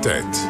[0.00, 0.48] Actualiteit.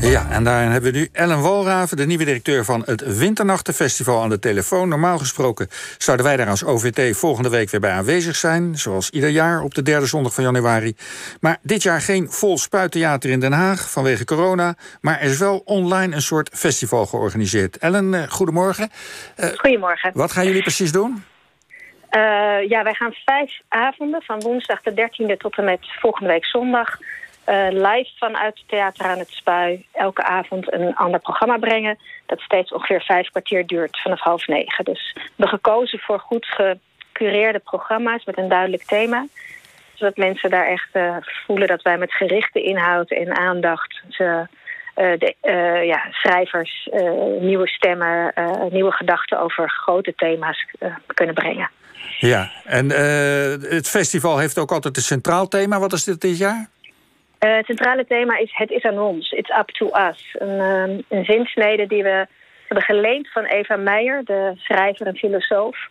[0.00, 4.28] Ja, en daarin hebben we nu Ellen Walraven, de nieuwe directeur van het Winternachtenfestival, aan
[4.28, 4.88] de telefoon.
[4.88, 5.68] Normaal gesproken
[5.98, 8.76] zouden wij daar als OVT volgende week weer bij aanwezig zijn.
[8.76, 10.96] Zoals ieder jaar op de derde zondag van januari.
[11.40, 14.74] Maar dit jaar geen vol spuittheater in Den Haag vanwege corona.
[15.00, 17.78] Maar er is wel online een soort festival georganiseerd.
[17.78, 18.90] Ellen, eh, goedemorgen.
[19.36, 20.10] Uh, Goedemorgen.
[20.14, 21.24] Wat gaan jullie precies doen?
[22.16, 26.44] Uh, ja, wij gaan vijf avonden van woensdag de 13e tot en met volgende week
[26.44, 26.98] zondag
[27.48, 31.98] uh, live vanuit het Theater aan het Spui elke avond een ander programma brengen.
[32.26, 34.84] Dat steeds ongeveer vijf kwartier duurt vanaf half negen.
[34.84, 39.26] Dus we hebben gekozen voor goed gecureerde programma's met een duidelijk thema.
[39.94, 45.12] Zodat mensen daar echt uh, voelen dat wij met gerichte inhoud en aandacht ze, uh,
[45.18, 45.34] de,
[45.86, 46.88] ja, schrijvers
[47.40, 48.32] nieuwe stemmen,
[48.70, 50.66] nieuwe gedachten over grote thema's
[51.06, 51.70] kunnen brengen.
[52.18, 52.90] Ja, en
[53.70, 55.78] het festival heeft ook altijd een centraal thema.
[55.78, 56.72] Wat is dit dit jaar?
[57.44, 60.36] Uh, het centrale thema is Het is aan ons, It's up to us.
[60.38, 62.26] Een, um, een zinsnede die we
[62.66, 65.88] hebben geleend van Eva Meijer, de schrijver en filosoof.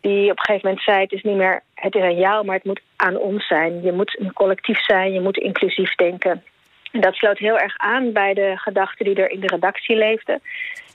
[0.00, 2.54] Die op een gegeven moment zei, het is niet meer het is aan jou, maar
[2.54, 3.82] het moet aan ons zijn.
[3.82, 6.44] Je moet een collectief zijn, je moet inclusief denken.
[6.92, 10.40] En dat sloot heel erg aan bij de gedachten die er in de redactie leefden.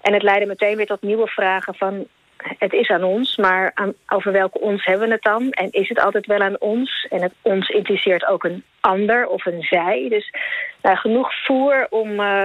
[0.02, 3.94] En het leidde meteen weer tot nieuwe vragen van het is aan ons, maar aan,
[4.08, 5.50] over welke ons hebben we het dan?
[5.50, 7.08] En is het altijd wel aan ons?
[7.10, 10.06] En het ons impliceert ook een ander of een zij.
[10.10, 10.34] Dus
[10.82, 12.44] nou, genoeg voer om, uh,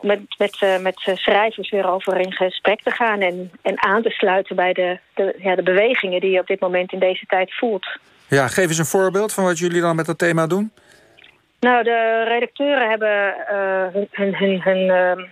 [0.00, 3.20] met, met, uh, met schrijvers weer over in gesprek te gaan...
[3.20, 6.60] en, en aan te sluiten bij de, de, ja, de bewegingen die je op dit
[6.60, 7.86] moment in deze tijd voelt.
[8.28, 10.72] Ja, geef eens een voorbeeld van wat jullie dan met dat thema doen.
[11.60, 15.28] Nou, de redacteuren hebben uh, hun, hun, hun, hun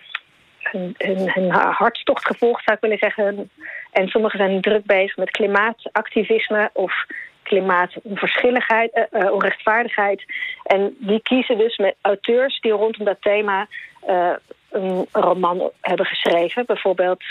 [0.70, 3.50] hun, hun, hun, hartstocht gevolgd, zou ik willen zeggen.
[3.92, 7.06] En sommigen zijn druk bezig met klimaatactivisme of
[7.42, 10.24] klimaatonverschilligheid, uh, onrechtvaardigheid.
[10.62, 13.66] En die kiezen dus met auteurs die rondom dat thema
[14.08, 14.32] uh,
[14.70, 16.66] een roman hebben geschreven.
[16.66, 17.24] Bijvoorbeeld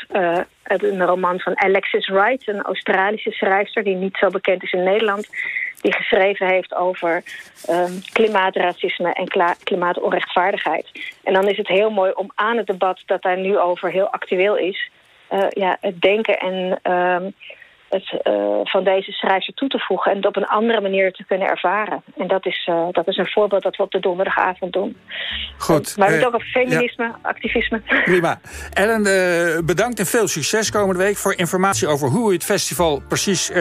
[0.63, 5.29] een roman van Alexis Wright, een Australische schrijfster die niet zo bekend is in Nederland.
[5.85, 7.23] Die geschreven heeft over
[7.69, 9.27] um, klimaatracisme en
[9.63, 10.87] klimaatonrechtvaardigheid.
[11.23, 14.09] En dan is het heel mooi om aan het debat dat daar nu over heel
[14.11, 14.89] actueel is,
[15.49, 17.31] ja, het denken en uh,
[17.95, 20.11] het, uh, van deze schrijver toe te voegen...
[20.11, 22.03] en het op een andere manier te kunnen ervaren.
[22.17, 24.97] En dat is, uh, dat is een voorbeeld dat we op de donderdagavond doen.
[25.57, 25.97] Goed.
[25.97, 27.19] maar we hebben ook over feminisme, ja.
[27.21, 27.81] activisme.
[28.03, 28.39] Prima.
[28.73, 31.17] Ellen, bedankt en veel succes komende week.
[31.17, 33.51] Voor informatie over hoe u het festival precies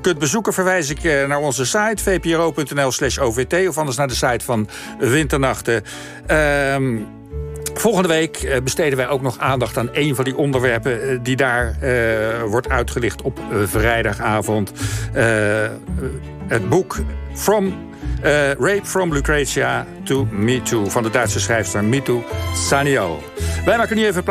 [0.00, 0.52] kunt bezoeken...
[0.52, 3.68] verwijs ik naar onze site vpro.nl slash ovt...
[3.68, 5.82] of anders naar de site van Winternachten.
[6.26, 6.96] Ehm,
[7.82, 12.42] Volgende week besteden wij ook nog aandacht aan een van die onderwerpen die daar uh,
[12.42, 14.72] wordt uitgelicht op vrijdagavond.
[16.46, 16.98] Het boek
[17.34, 17.90] From
[18.58, 22.22] Rape from Lucretia to Me Too van de Duitse schrijfster Mitu
[22.54, 23.22] Saniel.
[23.64, 24.24] Wij maken nu even